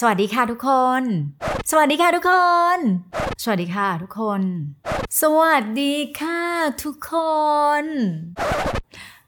[0.00, 1.02] สวัสดีค่ะทุกคน
[1.70, 2.32] สวัสดีค่ะทุกค
[2.76, 2.78] น
[3.42, 4.42] สวัสดีค่ะทุกคน
[5.22, 6.40] สวัสดีค่ะ
[6.84, 7.12] ทุกค
[7.82, 7.84] น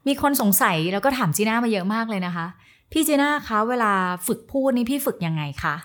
[0.07, 2.45] มีคนสงสัยแล้วก็ถามจีน่ามาเยอะมากเลยนะคะ
[2.91, 3.93] พี่จีน่าคะเวลา
[4.27, 5.75] ฝึกพูดนี่พี่ฝึกยังไงคะ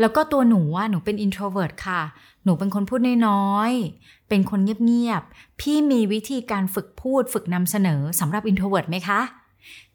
[0.00, 2.00] แล้วก็ตัวหนูว่าหนูเป็น introvert ค่ะ
[2.44, 9.20] หนูเป็นคนพูดน้อยๆ เป็นคนเงียบๆ พี่มีวิธีการฝึกพูดฝึกนำเสนอสำหรับ introvert ไหมคะ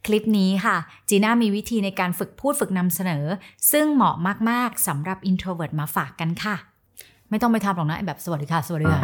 [0.05, 0.77] คลิปนี้ค่ะ
[1.09, 3.25] จีน่ามีวิธีในการฝึกพูดฝึกนำเสนอ
[3.71, 4.15] ซึ่งเหมาะ
[4.49, 6.55] มาก ๆสำหรับ introvert มาฝากกันค่ะ
[7.29, 9.01] ไม่ต้องไปทำหรอกนะแบบสวัสดีค่ะ สวัสดีค่ะ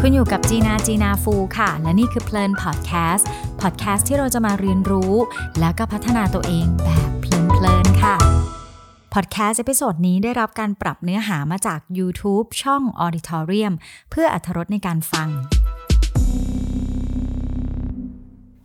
[0.00, 3.28] คุณอยู่กับจีนาจีนาฟูค่ะ และนี่คือเพลินพอดแคสต์
[3.60, 5.12] พอดแคสต์ที่เราจะมาเรียนรู้
[5.60, 8.16] แล้วก็พัฒนาตัวเองแบบเพลินๆค่ะ
[9.14, 13.74] พอดแคสต์ episode นี้ได้รับการปรับเนื้อหามาจาก YouTube ช่อง Auditorium
[14.10, 15.28] เพื่ออรรถรสในการฟัง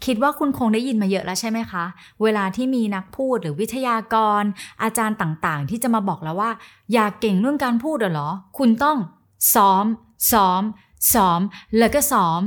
[0.06, 1.84] คิดว่าคุณคงได้ยินมาเยอะแล้วใช่ไหมคะ
[2.24, 4.44] เวลาที่มีนักพูดหรือวิทยากร
[4.84, 6.52] อาจารย์ต่างๆ ที่จะมาบอกแล้วว่า
[6.94, 8.98] อยากเก่งเรื่องการพูดเหรอ คุณต้อง
[9.54, 9.86] ซ้อม
[10.32, 10.64] ซ้อม
[11.14, 11.42] ซ้อม
[11.78, 12.42] แล้วก็ซ้อม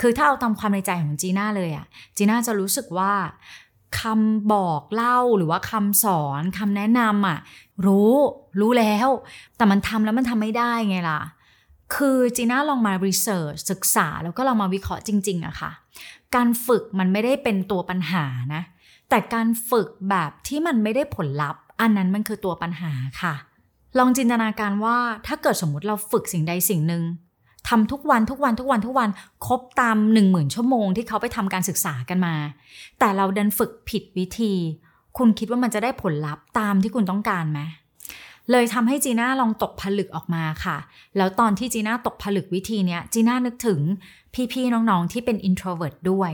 [0.00, 3.12] คือถ้าเอาตามความในใจของจีน่าเลยอะจีน่าจะรู้สึกว่า
[4.00, 7.38] คำบอกเล่าหรือว่าคำสอนคำแนะนำอะ
[7.86, 8.12] รู้
[8.60, 9.08] รู้แล้ว
[9.56, 11.20] แต่มันทำแล้วมันทำไม่ได้ไงล่ะ
[11.94, 15.70] คือจีน่าลองมารีเสิร์ชศึกษาแล้วก็ลองมาวิเคราะห์จริงๆอะค่ะ
[16.34, 18.24] การฝึกมันไม่ได้เป็นตัวปัญหา
[18.54, 18.62] นะ
[19.10, 23.34] แต่การฝึกแบบที่มันไม่ได้ผลลัพธ์ อันนั้นมันคือตัวปัญหาค่ะ
[23.98, 24.96] ลองจินตนาการว่า
[25.26, 27.02] ถ้าเกิดสมมติเราฝึกสิ่งใดสิ่งหนึ่ง
[27.68, 29.10] ทำทุกวันทุกวันทุกวันทุกวัน
[29.46, 32.34] ครบตามหนึ่งหมื่นชั่วโมงที่เขาไปทำการศึกษากันมา
[32.98, 34.54] แต่เราดันฝึกผิดวิธี
[35.18, 37.60] คุณคิดว่ามันจะได้ผลลัพธ์ตามที่คุณต้องการไหม
[38.50, 40.76] เลยทำให้จีน่าลองตกผลึกออกมาค่ะ
[41.16, 43.80] แล้วตอนที่จีน่าตกผลึกวิธีเนี้ยจีน่านึกถึง
[44.52, 46.32] พี่ๆน้องๆที่เป็น introvert ด้วย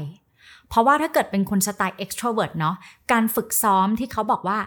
[0.68, 2.76] เพราะว่าถ้าเกิดเป็นคนสไตล์ extrovert เนาะ
[3.12, 4.58] การฝึกซ้อมที่เขาบอกว่า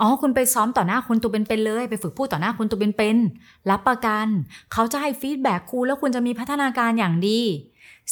[0.00, 4.26] อ๋อคุณไปซ้อมต่อหน้าคนตัวเป็นๆเลย ไปฝึกพูดต่อหน้าคนตัวเป็นๆรับประกัน
[4.72, 7.40] เขาจะให้ฟีดแบ็กคุณแล้วคุณจะมีพัฒนาการอย่างดี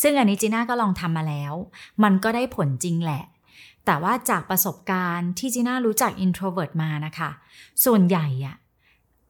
[0.02, 1.54] ซึ่งอันนี้จีน่าก็ลองทำมาแล้ว
[2.02, 3.22] มันก็ได้ผลจริงแหละ
[3.86, 7.30] แต่ว่าจากประสบการณ์ที่จีน่ารู้จัก introvert มานะคะ
[7.84, 8.56] ส่วนใหญ่อะ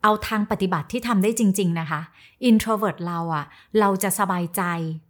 [0.04, 2.00] เอาทางปฏิบัติที่ทำได้จริง ๆ นะคะ
[2.48, 3.44] introvert เราอะ
[3.80, 4.62] เราจะสบายใจ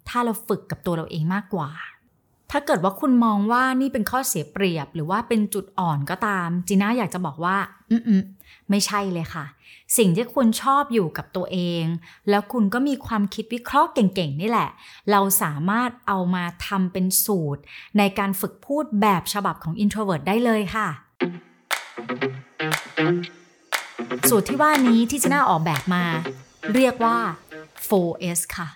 [0.08, 1.70] ถ้าเราฝึกกับตัวเราเองมากกว่า
[2.50, 7.56] ถ้าเกิดว่าคุณมองว่านี่เป็นข้อเสียเปรียบ หรือว่าเป็นจุดอ่อนก็ตาม จีน่าอยากจะบอกว่า
[7.90, 8.22] อืม
[8.70, 9.44] ไม่ใช่เลยค่ะ
[9.96, 11.84] สิ่งที่คุณชอบอยู่กับตัวเอง
[12.30, 14.70] แล้วคุณก็มีความคิดวิเคราะห์เก่งๆ นี่แหละ
[15.10, 17.62] เราสามารถเอามาทำเป็นสูตร
[17.98, 20.88] ในการฝึกพูดแบบฉบับของ introvert ได้เลยค่ะ
[24.30, 26.04] สูตรที่ว่านี้ที่จีน่าออกแบบมา
[26.74, 27.16] เรียกว่า
[27.88, 28.68] 4S ค่ะ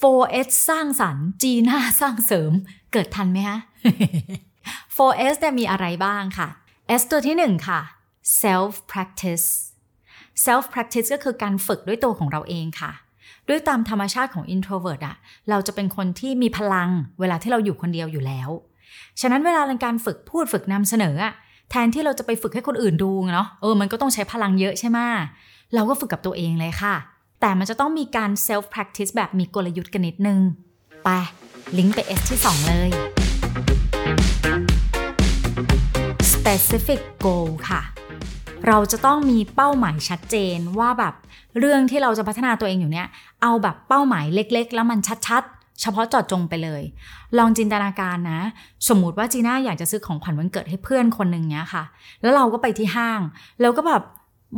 [0.00, 2.52] 4S สร้างสรรค์จีน่าสร้างเสริม
[2.92, 3.58] เกิดทันไหมฮะ
[4.96, 6.48] 4S เนี่ยมีอะไรบ้างค่ะ
[7.00, 7.80] S ตัวที่หนึ่งค่ะ
[8.42, 9.46] self practice
[10.44, 12.92] self practice ก็คือการฝึกด้วยตัวของเราเองค่ะ
[13.48, 15.16] ด้วยตามธรรมชาติของ introvert อะ
[15.50, 16.90] เราจะเป็นคนที่มีพลัง
[17.20, 18.50] เวลาที่เราอยู่คนเดียวอยู่แล้ว
[19.20, 21.34] ฉะนั้นเวลาในการฝึกพูดฝึกนำเสนออะ
[21.70, 24.98] แทนที่เราจะไปฝึกให้คนอื่นดูเนาะเออมันก็ต้องใช้พลังเยอะใช่ไหม
[25.74, 26.94] เราก็ฝึกกับตัวเองเลยค่ะ
[27.40, 30.38] แต่มันจะต้องมีการ self practice แบบมีกลยุทธ์กันนิดนึง
[31.04, 31.08] ไป
[31.78, 32.90] ลิงก์ไป S ที่ 2 เลย
[36.32, 37.82] specific goal ค่ะ
[38.66, 41.14] เราจะต้องมีเป้าหมายชัดเจนว่าแบบ
[41.58, 43.06] เรื่องที่เราจะพัฒนาตัวเองอยู่เนี่ย
[43.42, 46.82] เอาแบบเป้าหมายเล็ก ๆ แล้วมันชัดๆ เฉพาะเจาะจงไปเลย
[47.38, 48.40] ลองจินตนาการนะ
[48.88, 51.84] สมมุติว่าจีน่าอยากจะซื้อของขวัญวันเกิดให้เพื่อนคนหนึ่งเนี้ยค่ะ
[52.22, 53.20] แล้วเราก็ไปที่ห้าง
[53.60, 54.02] แล้วก็แบบ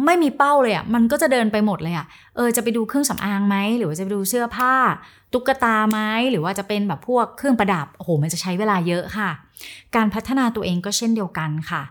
[0.04, 4.74] ไม่มีเป้าเลยอะ่ะ มันก็จะเดินไปหมดเลยอะ่ะ เออ จะไปดูเครื่องสำอางไหม หรือว่าจะไปดูเสื้อผ้า
[5.32, 5.98] ตุ๊กตาไหม
[6.30, 9.30] หรือว่าจะเป็นแบบพวกเครื่องประดับ โอ้โห มันจะใช้เวลาเยอะค่ะ
[9.96, 11.82] การพัฒนาตัวเองก็เช่นเดียวกันค่ะ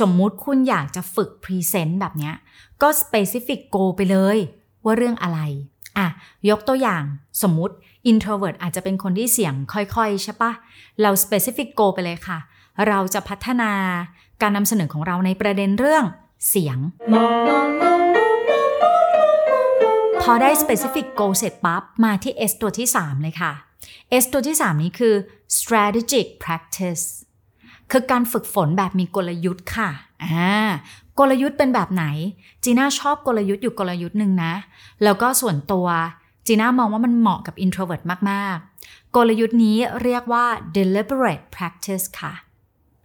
[0.00, 2.34] สมมุติคุณอยากจะฝึกพรีเซนต์แบบเนี้ย
[2.82, 4.38] ก็ specific go ไปเลย
[4.84, 5.40] ว่าเรื่องอะไร
[5.98, 6.06] อะ
[6.50, 7.02] ยกตัวอย่าง
[7.42, 7.74] สมมุติ
[8.10, 10.52] introvert อาจจะเป็นคนที่เสียงค่อยๆ ใช่ปะ
[11.02, 12.38] เรา specific go ไปเลยค่ะ
[12.88, 13.72] เราจะพัฒนา
[14.42, 16.04] การนำเสนอของเราในประเด็นเรื่อง
[16.48, 16.78] เสียง
[20.22, 23.52] พอได้ specific go เสร็จปั๊บ มาที่ S ตัวที่ 3 เลยค่ะ
[24.22, 25.14] S ตัวที่ 3 นี้คือ
[25.58, 27.04] strategic practice
[27.90, 29.90] คือการฝึกฝนแบบมีกลยุทธ์ค่ะ
[30.24, 30.54] อ่า
[31.18, 32.04] กลยุทธ์เป็นแบบไหน
[32.64, 34.54] จีน่าชอบกลยุทธ์อยู่กลยุทธ์หนึ่งนะ
[35.02, 35.86] แล้วก็ส่วนตัว
[36.46, 40.46] จีน่ามองว่ามันเหมาะกับ introvert มากๆ กลยุทธ์นี้เรียกว่า
[40.76, 42.34] deliberate practice ค่ะ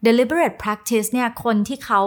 [0.06, 2.02] deliberate practice เนี่ยคนที่เขา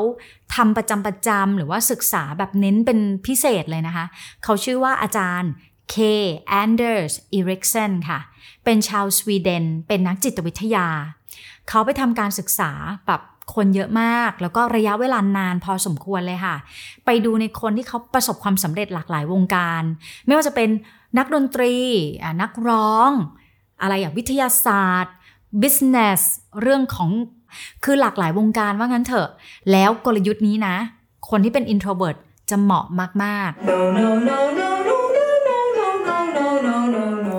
[0.54, 4.06] ทำประจำประจำหรือว่าศึกษาแบบเน้นเป็นพิเศษเลยนะคะ
[4.44, 5.52] เขาชื่อว่าอาจารย์
[5.94, 5.96] K.
[6.62, 8.20] Anders Ericsson ค่ะ
[8.64, 10.87] เป็นชาวสวีเดน เป็นนักจิตวิทยา
[11.69, 12.70] เขาไปทำการศึกษา
[13.06, 13.20] แบบ
[13.55, 16.56] คนเยอะมาก แล้วก็ระยะเวลานานพอสมควรเลยค่ะ
[17.05, 19.83] ไปดูในคนที่เขาประสบความสำเร็จหลากหลายวงการ
[20.27, 20.69] ไม่ว่าจะเป็น
[21.19, 21.75] นักดนตรี
[22.43, 23.11] นักร้อง
[23.83, 25.15] อะไรอย่างวิทยาศาสตร์
[25.62, 26.21] business
[26.61, 27.11] เรื่องของ
[27.85, 29.29] คือหลากหลายวงการว่างั้นเถอะ
[29.73, 30.77] แล้วกลยุทธ์นี้นะ
[31.31, 32.17] คนที่เป็น introvert
[32.50, 32.87] จะเหมาะ
[33.25, 33.62] มากๆ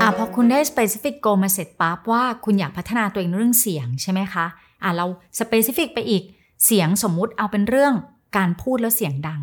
[0.02, 4.46] อะพอคุณได้ specific goal มาเสร็จปั๊บว่าคุณอยากพัฒนาตัวเองเรื่องเสียงใช่ไหมคะ
[4.84, 5.06] อะเรา
[5.40, 6.24] specific ไปอีก
[6.66, 7.94] เสียงสมมุติเอาเป็นเรื่อง
[8.38, 9.42] การพูดแล้วเสียงดัง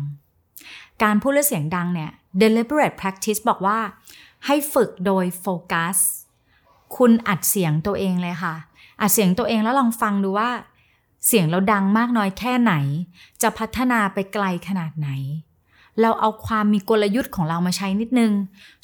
[1.03, 2.11] การพูดแล้วเสียงดังเนี่ย
[2.41, 3.79] deliberate practice บอกว่า
[4.45, 5.97] ให้ฝึกโดยโฟกัส
[6.97, 8.55] คุณอัดเสียงตัวเองเลยค่ะ
[9.01, 10.49] อัดเสียงตัวเองแล้วลองฟังดูว่า
[11.27, 12.73] เสียงเราดังมากน้อยแค่ไหน
[13.41, 15.09] จะพัฒนาไปไกลขนาดไหน
[16.01, 18.31] เราเอาความมีกลยุทธ์ของเรามาใช้นิดนึง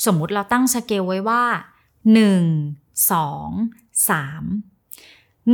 [0.06, 1.44] สมมุติเราตั้งสเกลไว้ว่า
[2.24, 4.77] 1 2 3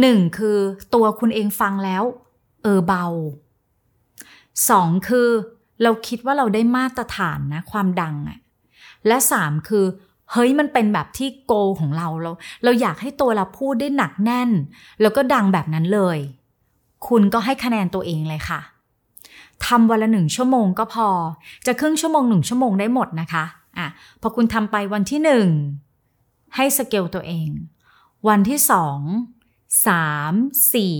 [0.01, 0.57] 1คือ
[0.94, 2.04] ตัวคุณเองฟังแล้ว
[2.63, 3.06] เออเบา
[4.28, 5.30] 2คือ
[5.84, 8.40] เราคิดว่าเราได้มาตรฐานนะ ความดังอะ
[9.07, 9.86] และ3คือ
[10.31, 12.31] เฮ้ยมันเป็นแบบที่โกของเราเรา
[12.63, 14.50] เราอยากให้ตัวเราพูดได้หนักแน่น
[15.01, 16.18] แล้วก็ดังแบบนั้นเลย
[17.07, 18.62] คุณก็ให้คะแนนตัวเองเลยค่ะ
[19.66, 21.07] ทำวันละหนึ่งชั่วโมงก็พอ
[21.66, 23.45] จะครึ่งชั่วโมงหนึ่งชั่วโมงได้หมดนะคะ
[23.78, 23.88] อะ
[24.22, 25.48] พอคุณทำไปวันที่หนึ่ง
[26.56, 27.50] ให้สเกลตัวเอง
[28.28, 29.00] วันที่สอง
[29.88, 30.34] สาม
[30.74, 30.96] สี่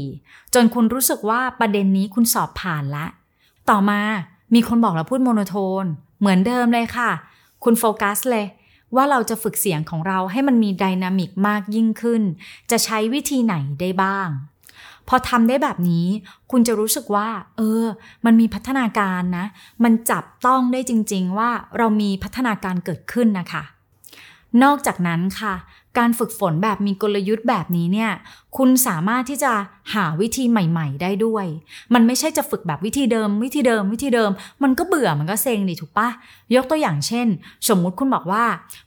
[0.54, 3.06] จนคุณรู้สึกว่าประเด็นนี้คุณสอบผ่านละ
[3.70, 4.02] ต่อมา
[4.54, 5.86] มีคนบอกเราพูด monotone
[6.20, 7.12] เหมือนเดิมเลยค่ะ
[7.64, 8.46] คุณโฟกัสเลย
[8.96, 12.22] ว่าเราจะฝึกเสียงของเราให้มันมี dynamic มากยิ่งขึ้น
[12.72, 14.30] จะใช้วิธีไหนได้บ้าง
[15.08, 16.08] พอทำได้แบบนี้
[16.52, 17.84] คุณจะรู้สึกว่า เออ
[18.26, 19.46] มันมีพัฒนาการนะ
[19.84, 23.64] มันจับต้องได้จริง ๆ ว่าเรามีพัฒนาการเกิดขึ้นนะคะ
[24.64, 25.54] นอกจากนั้นค่ะ
[25.98, 28.12] การฝึกฝนแบบมีกลยุทธ์แบบนี้เนี่ย
[28.58, 29.54] คุณสามารถที่จะ
[29.94, 31.46] หาวิธีใหม่ ๆ ได้ด้วย
[31.94, 34.32] มันไม่ใช่จะฝึกแบบวิธีเดิม วิธีเดิม วิธีเดิม
[34.64, 36.10] มันก็เบื่อมันก็เซ็งดิถูกปะ
[36.56, 37.28] ยกตัวอย่างเช่น
[37.68, 38.46] สมมุติคุณบอกว่า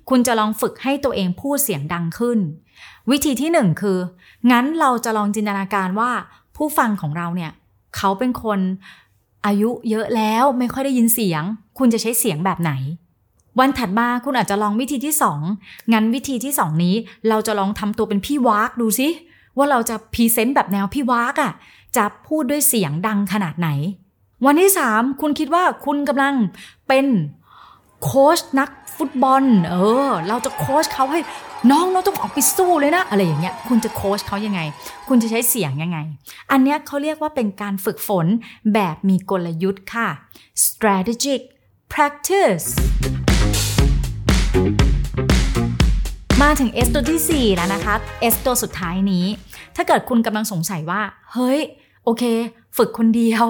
[0.09, 2.39] คุณจะลองฝึกให้ตัวเองพูดเสียงดังขึ้น
[3.11, 3.99] วิธีที่หนึ่งคือ
[4.51, 6.11] งั้นเราจะลองจินตนาการว่า
[6.57, 7.53] ผู้ฟังของเราเนี่ย
[7.97, 8.61] เขาเป็นคน
[9.47, 11.43] อายุเยอะแล้วไม่ค่อยได้ยินเสียง
[11.79, 12.73] คุณจะใช้เสียงแบบไหน
[13.58, 15.41] วันถัดมาคุณอาจจะลองวิธีที่สอง
[15.93, 16.94] งั้นวิธีที่สองนี้
[17.29, 19.08] เราจะลองทำตัวเป็นพี่วากดูสิ
[19.56, 21.53] ว่าเราจะพรีเซนต์แบบแนวพี่วากอะ่ะ
[21.97, 23.69] จะพูดด้วยเสียงดังขนาดไหน
[24.47, 26.35] วันที่สามคุณคิดว่าคุณกำลัง
[26.88, 27.06] เป็น
[28.05, 29.76] โค้ชนักฟุตบอล เอ
[30.08, 31.20] อ เราจะโค้ชเขาให้
[31.70, 34.61] น้องเราต้องออกไปสู้เลยนะ อะไรอย่างเงี้ย คุณจะโค้ชเขายังไง
[35.08, 35.99] คุณจะใช้เสียงยังไง
[36.50, 38.26] อันเนี้ยเขาเรียกว่าเป็นการฝึกฝน
[38.75, 40.08] แบบมีกลยุทธ์ค่ะ
[40.64, 41.41] strategic
[41.93, 42.67] practice
[46.50, 47.94] มาถึง S ตัวที่ 4 แล้วนะคะ
[48.32, 49.26] S ตัวสุดท้ายนี้
[49.76, 51.02] ถ้าเกิดคุณกำลังสงสัยว่า
[51.32, 51.60] เฮ้ย
[52.04, 52.22] โอเค
[52.76, 53.44] ฝึกคนเดียว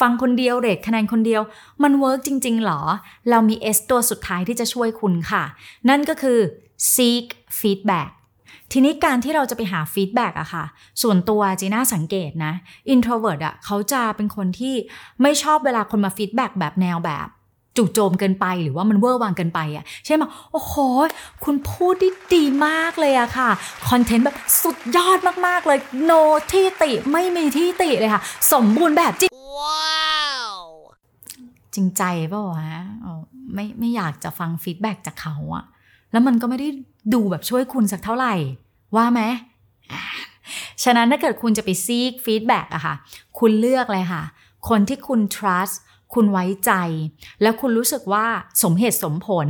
[0.00, 1.42] ฟังคนเดียว rate คะแนนคนเดียว
[1.82, 2.80] มัน work จริง ๆ หรอ
[3.30, 5.44] เรามี S ตัวสุดท้ายที่จะช่วยคุณค่ะ
[5.88, 6.38] นั่นก็คือ
[6.94, 7.26] seek
[7.58, 8.10] feedback
[8.72, 10.64] ทีนี้การที่เราจะไปหา feedback อะค่ะ
[11.02, 12.52] ส่วนตัวจีน่าสังเกตนะ
[12.94, 14.74] introvert อะเขาจะเป็นคนที่
[15.22, 17.28] ไม่ชอบเวลาคนมา feedback แบบแนวแบบ
[17.76, 20.74] จู่โจมเกินไปหรือว่ามันเวอร์วังเกินไปอะใช่ไหมโอ้โห
[21.44, 23.50] คุณพูดได้ดีมากเลยอะค่ะ
[23.88, 26.12] content แบบสุดยอดมาก ๆ เลย no
[26.52, 30.54] ที่ติไม่มีที่ติเลยค่ะ สมบูรณ์แบบจริงว้าว
[31.74, 32.70] จริงใจเปล่าวะ
[33.54, 35.64] ไม่ไม่อยากจะฟัง feedback จากเขาอะ
[36.12, 36.68] แล้วมันก็ไม่ได้
[37.14, 38.34] ดูแบบช่วยคุณสักเท่าไหร่
[38.96, 39.20] ว่าไหม
[40.84, 42.94] ฉะนั้นถ้าเกิดคุณจะไป seek feedback อะค่ะ
[43.38, 44.22] คุณเลือกเลยค่ะ
[44.68, 45.76] คนที่คุณ trust
[46.14, 46.72] คุณไว้ใจ
[47.42, 48.26] แล้วคุณรู้สึกว่า
[48.62, 49.48] สมเหตุสมผล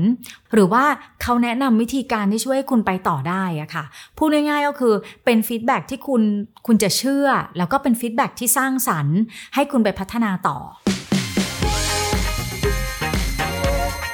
[0.53, 0.85] หรือว่า
[1.23, 3.85] เขาแนะนำวิธีการที่ช่วยคุณไปต่อได้อะค่ะ
[4.19, 4.95] พูดง่ายๆก็คือ
[5.25, 6.23] เป็นฟีดแบ็ที่คุณ
[6.67, 9.19] คุณจะเชื่อ แล้วก็เป็นฟีดแบ็ที่สร้างสรรค์
[9.55, 10.59] ให้คุณไปพัฒนาต่อ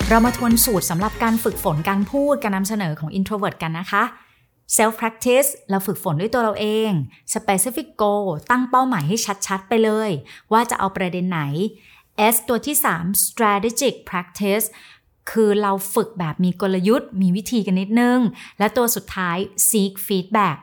[0.09, 4.05] เรามาทวนสูตรสำหรับการฝึกฝนการพูดการนำเสนอของ introvert กันนะคะ
[4.77, 6.91] self practice เราฝึกฝนด้วยตัวเราเอง
[7.35, 10.11] specific goal ตั้งเป้าหมายให้ชัดๆ ไปเลย
[10.53, 11.43] ว่าจะเอาประเด็นไหน
[12.33, 14.67] S ตัวที่ 3 strategic practice
[15.31, 18.19] คือเราฝึกแบบมีกลยุทธ์ มีวิธีกันนิดนึง
[18.59, 19.37] และตัวสุดท้าย
[19.69, 20.57] seek feedback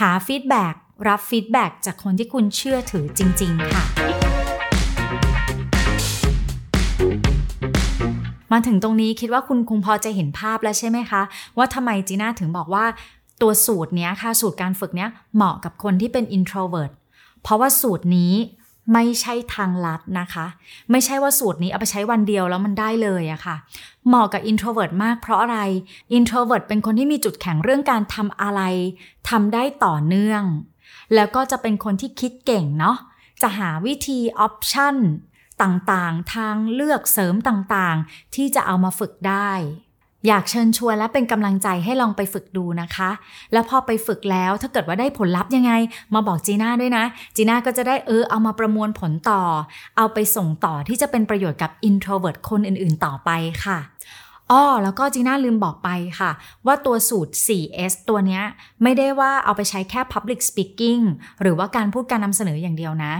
[0.00, 0.74] หา feedback
[1.08, 3.84] รับ feedback จากคนที่คุณเชื่อถือจริง ๆ ค่ะ
[8.52, 11.22] มาถึงตรงนี้คิดว่าคุณคงพอจะเห็นภาพแล้วใช่ไหมคะ
[11.56, 12.84] ว่าทำไมจีน่าถึงบอกว่า
[13.42, 16.92] ตัวสูตรเนี้ยค่ะ สูตรการฝึกเนี้ยเหมาะกับคนที่เป็น introvert
[17.42, 18.32] เพราะว่าสูตรนี้
[18.92, 20.46] ไม่ใช่ทางลัดนะคะ
[20.90, 23.56] ไม่ใช่ว่าสูตรนี้เอาไปใช้วันเดียวแล้วมันได้เลยอะค่ะ
[24.06, 25.58] เหมาะกับ introvert มากเพราะอะไร
[26.16, 28.62] introvert เป็นคนที่มีจุดแข็งเรื่องการทำอะไร
[29.30, 30.42] ทำได้ต่อเนื่อง
[31.14, 32.96] แล้วก็จะเป็นคนที่คิดเก่งเนาะ
[33.42, 34.96] จะหาวิธีออปชั่น
[35.62, 39.50] ต่างๆ ทางเลือกเสริมต่างๆ ที่จะเอามาฝึกได้
[40.26, 43.10] อยากเชิญชวนและเป็นกำลังใจให้ลองไปฝึกดูนะคะ
[43.52, 45.72] แล้วพอไปฝึกแล้วถ้าเกิดว่าได้ผลลัพธ์ยังไง
[46.14, 47.04] มาบอกจีน่าด้วยนะ
[47.36, 49.42] จีน่าก็จะได้เออเอามาประมวลผลต่อ
[49.96, 53.30] เอาไปส่งต่อที่จะเป็นประโยชน์กับ introvert คนอื่นๆ ต่อไป
[53.64, 53.78] ค่ะ
[54.52, 56.30] อ้อแล้วก็จีน่าลืมบอกไปค่ะ
[56.66, 58.44] ว่าตัวสูตร 4S ตัวเนี้ย
[58.82, 61.02] ไม่ได้ว่าเอาไปใช้แค่ Public Speaking
[61.42, 63.12] หรือว่าการพูดการนำเสนออย่างเดียวนะ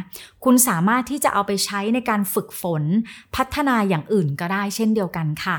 [0.45, 2.83] คุณสามารถที่จะเอาไปใช้ในการฝึกฝน
[3.37, 5.59] พัฒนาอย่างอื่นก็ได้เช่นเดียวกันค่ะ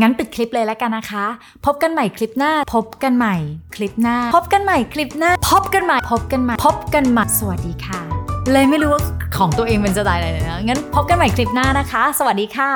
[0.00, 1.24] งั้นปิดคลิปเลยแล้วกันนะคะ
[1.66, 3.34] พบกันใหม่คลิปหน้า พบกันใหม่
[3.74, 8.00] คลิปหน้า พบกันใหม่คลิปหน้า พบกันใหม่ พบกันใหม่ พบกันใหม่ สวัสดีค่ะ
[8.52, 9.02] เลยไม่รู้ว่า
[9.36, 12.70] ของตัวเองเป็นจะตายอะไรเลยนะ งั้นพบกันใหม่คลิปหน้านะคะ สวัสดีค่ะ